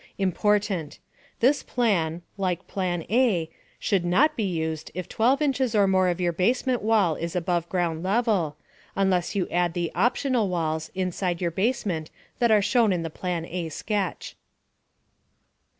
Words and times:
Important: 0.17 0.97
This 1.41 1.61
plan 1.61 2.23
(like 2.35 2.65
Plan 2.67 3.03
A) 3.11 3.51
should 3.77 4.03
not 4.03 4.35
be 4.35 4.41
used 4.45 4.89
if 4.95 5.07
12 5.07 5.43
inches 5.43 5.75
or 5.75 5.85
more 5.85 6.07
of 6.07 6.19
your 6.19 6.33
basement 6.33 6.81
wall 6.81 7.13
is 7.15 7.35
above 7.35 7.69
ground 7.69 8.01
level, 8.01 8.57
unless 8.95 9.35
you 9.35 9.47
add 9.51 9.75
the 9.75 9.91
"optional 9.93 10.49
walls" 10.49 10.89
inside 10.95 11.39
your 11.39 11.51
basement 11.51 12.09
that 12.39 12.49
are 12.49 12.63
shown 12.63 12.91
in 12.91 13.03
the 13.03 13.11
Plan 13.11 13.45
A 13.45 13.69
sketch. 13.69 14.35